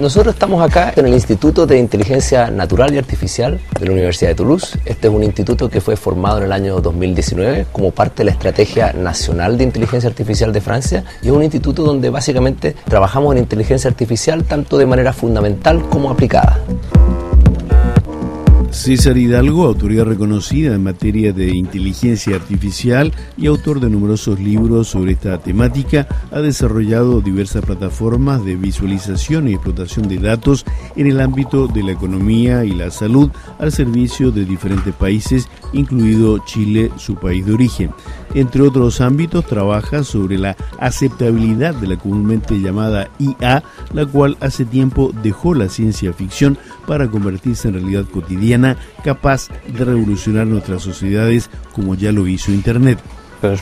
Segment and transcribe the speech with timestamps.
[0.00, 4.34] Nosotros estamos acá en el Instituto de Inteligencia Natural y Artificial de la Universidad de
[4.34, 4.78] Toulouse.
[4.86, 8.30] Este es un instituto que fue formado en el año 2019 como parte de la
[8.30, 13.42] Estrategia Nacional de Inteligencia Artificial de Francia y es un instituto donde básicamente trabajamos en
[13.42, 16.58] inteligencia artificial tanto de manera fundamental como aplicada.
[18.80, 25.12] César Hidalgo, autoridad reconocida en materia de inteligencia artificial y autor de numerosos libros sobre
[25.12, 30.64] esta temática, ha desarrollado diversas plataformas de visualización y explotación de datos
[30.96, 36.38] en el ámbito de la economía y la salud al servicio de diferentes países, incluido
[36.46, 37.90] Chile, su país de origen.
[38.34, 43.62] Entre otros ámbitos, trabaja sobre la aceptabilidad de la comúnmente llamada IA,
[43.92, 48.69] la cual hace tiempo dejó la ciencia ficción para convertirse en realidad cotidiana,
[49.04, 52.98] capaz de revolucionar nuestras sociedades como ya lo hizo Internet.
[53.42, 53.56] Euh,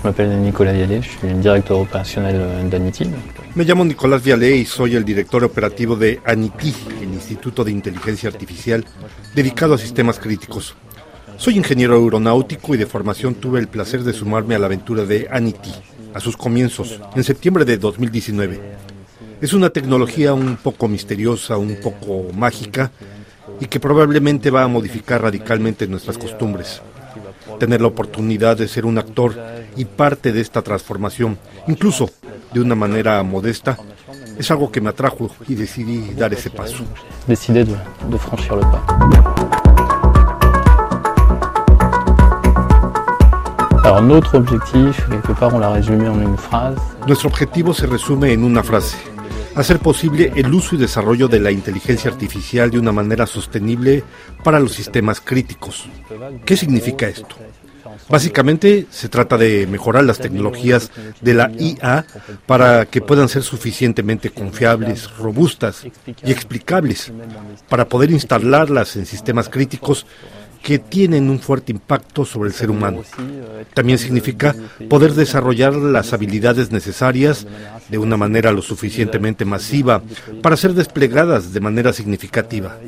[3.54, 8.28] Me llamo Nicolás Vialé y soy el director operativo de ANITI, el Instituto de Inteligencia
[8.28, 8.84] Artificial
[9.34, 10.74] dedicado a sistemas críticos.
[11.36, 15.28] Soy ingeniero aeronáutico y de formación tuve el placer de sumarme a la aventura de
[15.30, 15.70] ANITI
[16.12, 18.60] a sus comienzos, en septiembre de 2019.
[19.40, 22.90] Es una tecnología un poco misteriosa, un poco mágica
[23.60, 26.82] y que probablemente va a modificar radicalmente nuestras costumbres.
[27.58, 29.34] Tener la oportunidad de ser un actor
[29.76, 32.10] y parte de esta transformación, incluso
[32.52, 33.78] de una manera modesta,
[34.38, 36.84] es algo que me atrajo y decidí dar ese paso.
[37.26, 37.76] Decidé de,
[38.08, 38.82] de franchir le pas.
[47.06, 48.96] Nuestro objetivo se resume en una frase.
[49.58, 54.04] Hacer posible el uso y desarrollo de la inteligencia artificial de una manera sostenible
[54.44, 55.88] para los sistemas críticos.
[56.44, 57.34] ¿Qué significa esto?
[58.08, 62.06] Básicamente se trata de mejorar las tecnologías de la IA
[62.46, 67.12] para que puedan ser suficientemente confiables, robustas y explicables
[67.68, 70.06] para poder instalarlas en sistemas críticos
[70.62, 73.02] que tienen un fuerte impacto sobre el ser humano.
[73.74, 74.54] También significa
[74.88, 77.46] poder desarrollar las habilidades necesarias
[77.88, 80.02] de una manera lo suficientemente masiva
[80.42, 82.78] para ser desplegadas de manera significativa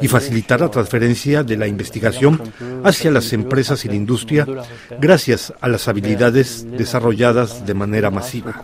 [0.00, 2.40] y facilitar la transferencia de la investigación
[2.84, 4.46] hacia las empresas y la industria
[5.00, 8.62] gracias a las habilidades desarrolladas de manera masiva.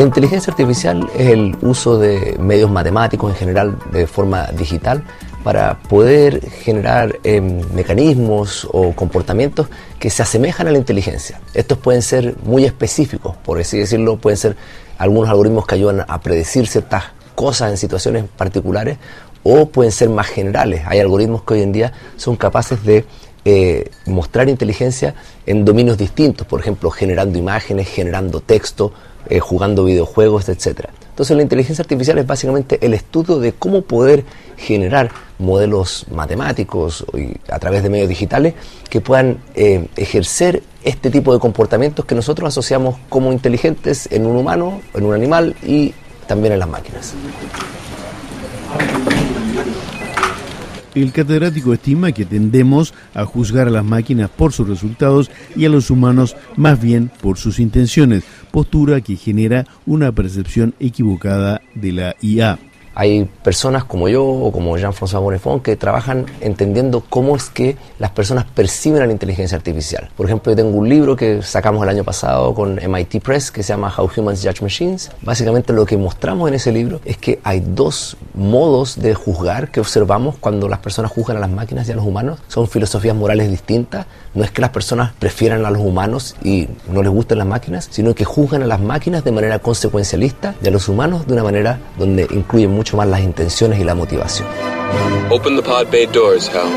[0.00, 5.04] La inteligencia artificial es el uso de medios matemáticos en general de forma digital
[5.44, 9.66] para poder generar em, mecanismos o comportamientos
[9.98, 11.38] que se asemejan a la inteligencia.
[11.52, 14.56] Estos pueden ser muy específicos, por así decirlo, pueden ser
[14.96, 18.96] algunos algoritmos que ayudan a predecir ciertas cosas en situaciones particulares
[19.42, 20.80] o pueden ser más generales.
[20.86, 23.04] Hay algoritmos que hoy en día son capaces de
[23.44, 28.94] eh, mostrar inteligencia en dominios distintos, por ejemplo, generando imágenes, generando texto,
[29.28, 30.88] eh, jugando videojuegos, etc.
[31.10, 34.24] Entonces la inteligencia artificial es básicamente el estudio de cómo poder
[34.56, 37.04] generar modelos matemáticos
[37.50, 38.54] a través de medios digitales
[38.88, 44.36] que puedan eh, ejercer este tipo de comportamientos que nosotros asociamos como inteligentes en un
[44.36, 45.92] humano, en un animal y
[46.26, 47.14] también en las máquinas.
[50.94, 55.68] El catedrático estima que tendemos a juzgar a las máquinas por sus resultados y a
[55.68, 62.16] los humanos más bien por sus intenciones, postura que genera una percepción equivocada de la
[62.20, 62.58] IA.
[62.94, 68.10] Hay personas como yo o como Jean-François Bonnefond que trabajan entendiendo cómo es que las
[68.10, 70.10] personas perciben a la inteligencia artificial.
[70.16, 73.62] Por ejemplo, yo tengo un libro que sacamos el año pasado con MIT Press que
[73.62, 75.10] se llama How Humans Judge Machines.
[75.22, 79.80] Básicamente lo que mostramos en ese libro es que hay dos modos de juzgar que
[79.80, 82.40] observamos cuando las personas juzgan a las máquinas y a los humanos.
[82.48, 84.06] Son filosofías morales distintas.
[84.34, 87.88] No es que las personas prefieran a los humanos y no les gusten las máquinas,
[87.90, 91.42] sino que juzgan a las máquinas de manera consecuencialista y a los humanos de una
[91.42, 94.48] manera donde incluyen mucho más las intenciones y la motivación.
[95.30, 96.68] Open the pod bay doors, Hal.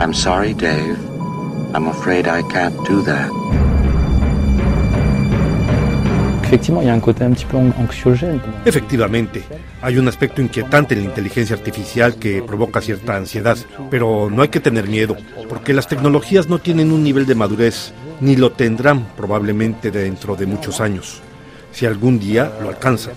[0.00, 0.96] I'm sorry, Dave.
[1.74, 3.30] I'm afraid I can't do that.
[8.64, 9.42] Efectivamente,
[9.80, 13.56] hay un aspecto inquietante en la inteligencia artificial que provoca cierta ansiedad,
[13.90, 15.16] pero no hay que tener miedo,
[15.48, 20.46] porque las tecnologías no tienen un nivel de madurez, ni lo tendrán probablemente dentro de
[20.46, 21.20] muchos años,
[21.72, 23.14] si algún día lo alcanzan.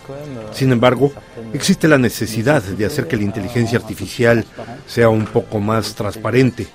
[0.51, 1.11] Sin embargo,
[1.53, 4.45] existe la necesidad de hacer que la inteligencia artificial
[4.85, 6.67] sea un poco más transparente,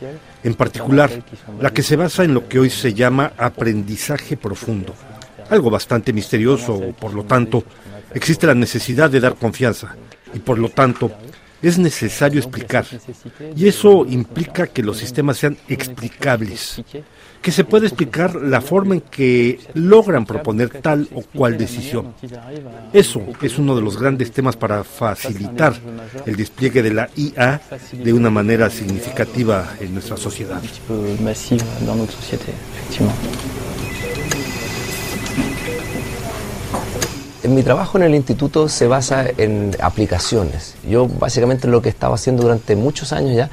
[0.42, 1.10] en particular
[1.60, 4.94] la que se basa en lo que hoy se llama aprendizaje profundo
[5.50, 7.64] algo bastante misterioso, por lo tanto,
[8.14, 9.96] existe la necesidad de dar confianza
[10.34, 11.10] y por lo tanto
[11.62, 12.86] es necesario explicar.
[13.56, 16.82] Y eso implica que los sistemas sean explicables,
[17.42, 22.14] que se pueda explicar la forma en que logran proponer tal o cual decisión.
[22.92, 25.74] Eso es uno de los grandes temas para facilitar
[26.24, 27.60] el despliegue de la IA
[27.92, 30.62] de una manera significativa en nuestra sociedad.
[37.48, 40.74] Mi trabajo en el instituto se basa en aplicaciones.
[40.88, 43.50] Yo básicamente lo que he estado haciendo durante muchos años ya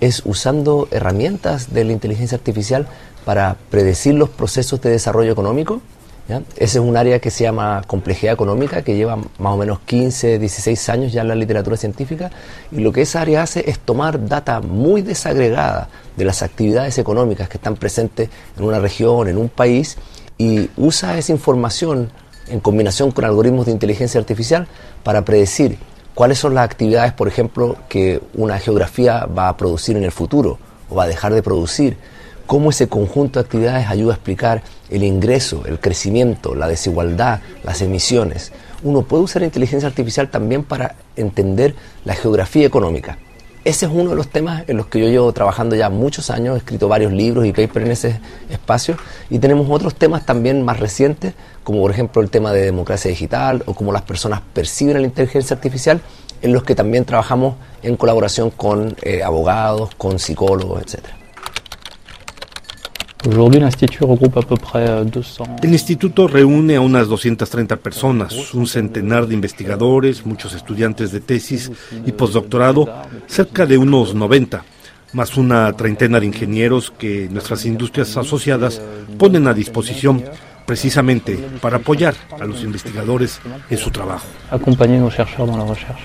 [0.00, 2.86] es usando herramientas de la inteligencia artificial
[3.24, 5.80] para predecir los procesos de desarrollo económico.
[6.56, 10.38] Ese es un área que se llama complejidad económica, que lleva más o menos 15,
[10.38, 12.30] 16 años ya en la literatura científica,
[12.72, 17.50] y lo que esa área hace es tomar data muy desagregada de las actividades económicas
[17.50, 19.98] que están presentes en una región, en un país,
[20.38, 22.10] y usa esa información
[22.48, 24.66] en combinación con algoritmos de inteligencia artificial
[25.02, 25.78] para predecir
[26.14, 30.58] cuáles son las actividades, por ejemplo, que una geografía va a producir en el futuro
[30.88, 31.96] o va a dejar de producir,
[32.46, 37.80] cómo ese conjunto de actividades ayuda a explicar el ingreso, el crecimiento, la desigualdad, las
[37.80, 38.52] emisiones.
[38.82, 41.74] Uno puede usar inteligencia artificial también para entender
[42.04, 43.18] la geografía económica.
[43.64, 46.54] Ese es uno de los temas en los que yo llevo trabajando ya muchos años,
[46.54, 48.20] he escrito varios libros y papers en ese
[48.50, 48.98] espacio,
[49.30, 51.32] y tenemos otros temas también más recientes,
[51.62, 55.56] como por ejemplo el tema de democracia digital o cómo las personas perciben la inteligencia
[55.56, 56.02] artificial,
[56.42, 61.23] en los que también trabajamos en colaboración con eh, abogados, con psicólogos, etcétera.
[63.26, 65.10] Euh,
[65.62, 71.70] el instituto reúne a unas 230 personas, un centenar de investigadores, muchos estudiantes de tesis
[72.04, 72.92] y postdoctorado,
[73.26, 74.64] cerca de unos 90,
[75.14, 78.82] más una treintena de ingenieros que nuestras industrias asociadas
[79.16, 80.22] ponen a disposición
[80.66, 83.40] precisamente para apoyar a los investigadores
[83.70, 84.26] en su trabajo.
[84.50, 86.04] Acompañar a los chercheurs en la recherche.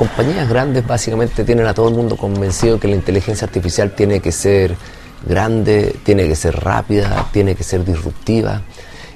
[0.00, 4.32] Compañías grandes básicamente tienen a todo el mundo convencido que la inteligencia artificial tiene que
[4.32, 4.74] ser
[5.26, 8.62] grande, tiene que ser rápida, tiene que ser disruptiva.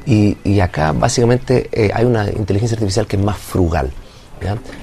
[0.04, 3.90] Y, acá básicamente eh, hay una inteligencia artificial que es más frugal,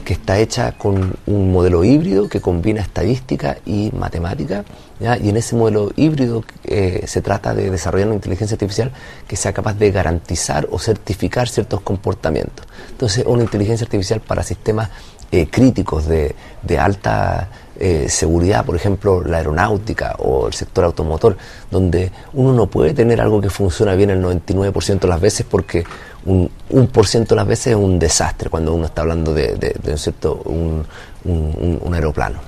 [0.05, 4.63] que está hecha con un modelo híbrido que combina estadística y matemática.
[4.99, 8.91] Y en ese modelo híbrido eh, se trata de desarrollar una inteligencia artificial
[9.27, 12.67] que sea capaz de garantizar o certificar ciertos comportamientos.
[12.91, 14.89] Entonces, una inteligencia artificial para sistemas
[15.33, 16.35] eh, críticos de,
[16.77, 17.47] alta
[17.79, 21.37] eh, seguridad, por ejemplo, la aeronáutica o el sector automotor,
[21.71, 25.85] donde uno no puede tener algo que funciona bien el 99% de las veces porque
[26.25, 29.55] un, un por ciento de las veces es un desastre cuando uno está hablando de,
[29.55, 30.85] de, cierto, un,
[31.23, 32.39] un, aeroplano.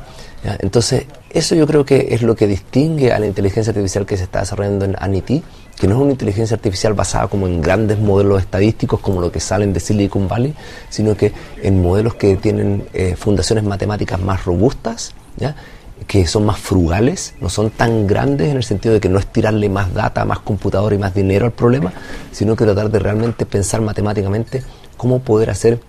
[0.59, 4.23] Entonces, eso yo creo que es lo que distingue a la inteligencia artificial que se
[4.23, 5.41] está desarrollando en ANITI
[5.79, 9.39] que no es una inteligencia artificial basada como en grandes modelos estadísticos como lo que
[9.39, 10.53] salen de Silicon Valley,
[10.89, 15.13] sino que en modelos que tienen eh, fundaciones matemáticas más robustas.
[16.07, 19.27] Que son más frugales, no son tan grandes en el sentido de que no es
[19.27, 21.93] tirarle más data, más computador y más dinero al problema,
[22.31, 24.63] sino que tratar de realmente pensar matemáticamente
[24.97, 25.79] cómo poder hacer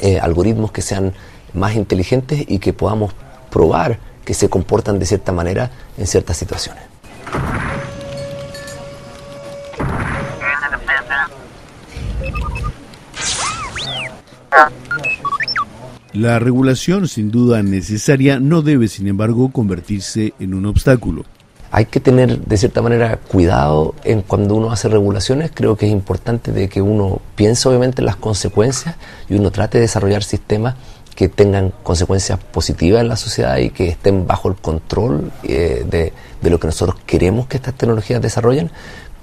[0.00, 1.12] eh, algoritmos que sean
[1.54, 3.12] más inteligentes y que podamos
[3.50, 6.82] probar que se comportan de cierta manera en ciertas situaciones.
[16.12, 21.24] La regulación, sin duda necesaria, no debe, sin embargo, convertirse en un obstáculo.
[21.70, 25.50] Hay que tener, de cierta manera, cuidado en cuando uno hace regulaciones.
[25.52, 28.96] Creo que es importante de que uno piense, obviamente, en las consecuencias
[29.28, 30.76] y uno trate de desarrollar sistemas
[31.14, 36.12] que tengan consecuencias positivas en la sociedad y que estén bajo el control eh, de,
[36.40, 38.70] de lo que nosotros queremos que estas tecnologías desarrollen,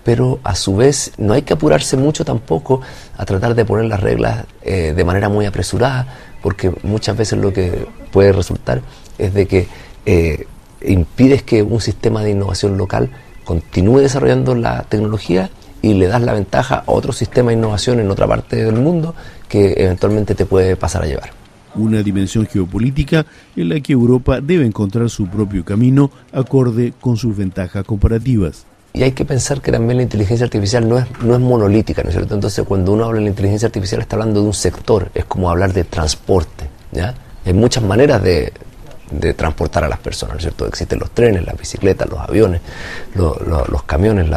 [0.05, 2.79] pero a su vez no hay que apurarse mucho tampoco
[3.17, 6.07] a tratar de poner las reglas eh, de manera muy apresurada,
[6.43, 8.81] porque muchas veces lo que puede resultar
[9.17, 9.67] es de que
[10.05, 10.45] eh,
[10.85, 13.09] impides que un sistema de innovación local
[13.43, 15.49] continúe desarrollando la tecnología
[15.81, 19.15] y le das la ventaja a otro sistema de innovación en otra parte del mundo
[19.49, 21.31] que eventualmente te puede pasar a llevar.
[21.73, 27.35] Una dimensión geopolítica en la que Europa debe encontrar su propio camino acorde con sus
[27.35, 28.67] ventajas comparativas.
[28.95, 32.09] Y hay que pensar que también la inteligencia artificial no es, no es monolítica, ¿no
[32.09, 32.33] es cierto?
[32.33, 35.49] Entonces, cuando uno habla de la inteligencia artificial, está hablando de un sector, es como
[35.49, 37.13] hablar de transporte, ¿ya?
[37.45, 38.53] Hay muchas maneras de,
[39.11, 40.65] de transportar a las personas, ¿no es cierto?
[40.65, 42.61] Existen los trenes, las bicicletas, los aviones,
[43.15, 44.29] los camiones,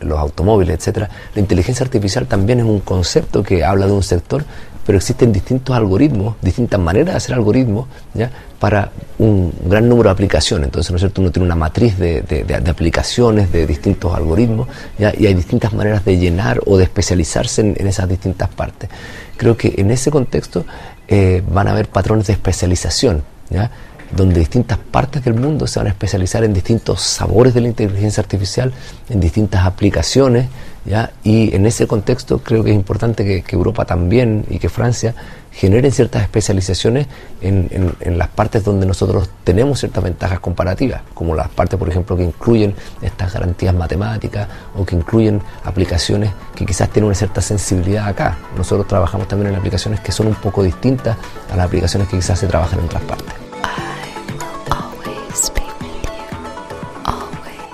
[0.00, 1.10] los automóviles, etcétera.
[1.34, 4.44] La inteligencia artificial también es un concepto que habla de un sector
[4.84, 8.30] pero existen distintos algoritmos, distintas maneras de hacer algoritmos, ¿ya?
[8.58, 10.66] para un gran número de aplicaciones.
[10.66, 11.20] Entonces, ¿no es cierto?
[11.20, 15.12] Uno tiene una matriz de, aplicaciones, de distintos algoritmos, ¿ya?
[15.16, 18.90] y hay distintas maneras de llenar o de especializarse en, esas distintas partes.
[19.36, 20.64] Creo que en ese contexto
[21.08, 23.22] eh, van a haber patrones de especialización.
[23.50, 23.70] ¿ya?
[24.16, 28.20] Donde distintas partes del mundo se van a especializar en distintos sabores de la inteligencia
[28.20, 28.72] artificial,
[29.08, 30.48] en distintas aplicaciones,
[30.84, 31.12] ¿ya?
[31.24, 35.14] y en ese contexto creo que es importante que, Europa también y que Francia
[35.52, 37.06] generen ciertas especializaciones
[37.40, 42.16] en, en, las partes donde nosotros tenemos ciertas ventajas comparativas, como las partes, por ejemplo,
[42.16, 48.08] que incluyen estas garantías matemáticas o que incluyen aplicaciones que quizás tienen una cierta sensibilidad
[48.08, 48.38] acá.
[48.56, 51.16] Nosotros trabajamos también en aplicaciones que son un poco distintas
[51.52, 53.43] a las aplicaciones que quizás se trabajan en otras partes.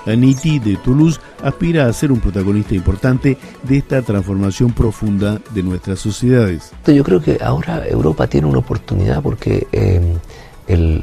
[0.05, 5.99] Aniti de Toulouse aspira a ser un protagonista importante de esta transformación profunda de nuestras
[5.99, 6.71] sociedades.
[6.85, 10.17] Yo creo que ahora Europa tiene una oportunidad porque eh,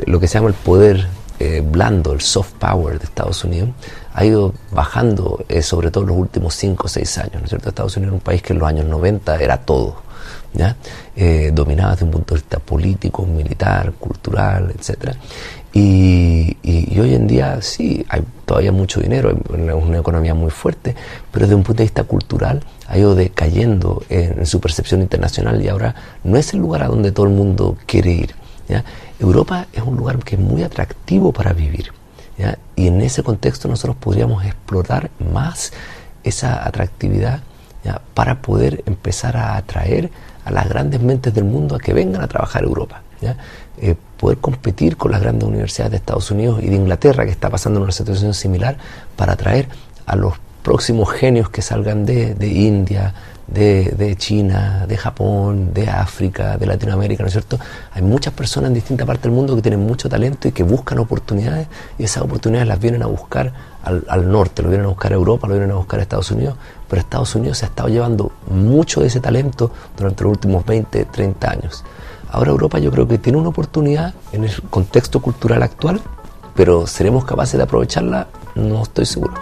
[0.07, 1.07] lo que se llama el poder
[1.39, 3.71] eh, blando, el soft power de Estados Unidos,
[4.13, 7.35] ha ido bajando eh, sobre todo en los últimos 5 o 6 años.
[7.35, 7.69] ¿no es cierto?
[7.69, 10.09] Estados Unidos era un país que en los años 90 era todo.
[10.55, 10.77] ¿ya?
[11.53, 15.15] dominaba desde un punto de vista político, militar, cultural, etcétera.
[15.73, 16.57] Y,
[16.99, 20.97] hoy en día sí, hay todavía mucho dinero, es una economía muy fuerte,
[21.31, 25.69] pero desde un punto de vista cultural ha ido decayendo en, su percepción internacional y
[25.69, 25.95] ahora
[26.25, 28.35] no es el lugar a donde todo el mundo quiere ir.
[29.21, 31.93] Europa es un lugar que es muy atractivo para vivir.
[32.77, 35.73] Y en ese contexto nosotros podríamos explotar más
[36.25, 37.41] esa atractividad
[38.15, 40.11] para poder empezar a atraer
[40.45, 43.03] a las grandes mentes del mundo a que vengan a trabajar a Europa.
[43.81, 47.51] Eh, poder competir con las grandes universidades de Estados Unidos y de Inglaterra, que está
[47.51, 48.77] pasando una situación similar,
[49.15, 49.69] para atraer
[50.07, 53.15] a los próximos genios que salgan de, India,
[53.47, 57.59] de, China, de Japón, de África, de Latinoamérica, ¿no es cierto?
[57.93, 60.99] Hay muchas personas en distintas partes del mundo que tienen mucho talento y que buscan
[60.99, 63.53] oportunidades y esas oportunidades las vienen a buscar
[63.85, 66.31] al, al, norte, lo vienen a buscar a Europa, lo vienen a buscar a Estados
[66.33, 66.57] Unidos,
[66.89, 71.51] pero Estados Unidos ha estado llevando mucho de ese talento durante los últimos 20, 30
[71.51, 71.85] años.
[72.31, 76.01] Ahora Europa yo creo que tiene una oportunidad en el contexto cultural actual,
[76.55, 78.29] pero ¿seremos capaces de aprovecharla?
[78.55, 79.35] No estoy seguro.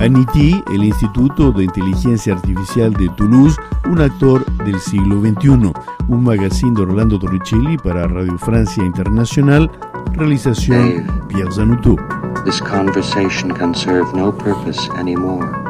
[0.00, 3.56] ANITI, el Instituto de Inteligencia Artificial de Toulouse,
[3.90, 5.72] un actor del siglo XXI,
[6.08, 9.68] un magazine de Orlando Torricelli para Radio Francia Internacional,
[10.12, 11.96] realización Pierre Zanuto.
[12.44, 15.67] This conversation can serve no purpose anymore.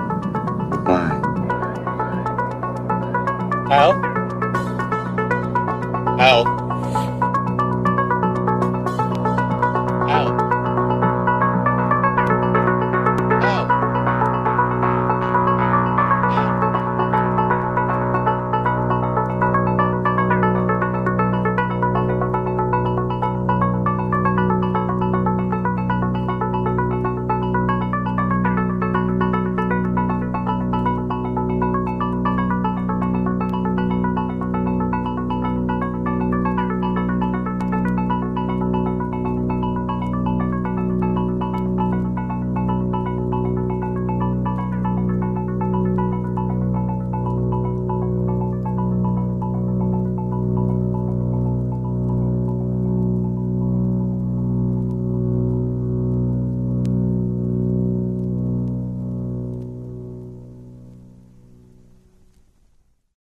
[3.70, 3.92] Al?
[6.18, 6.57] Al?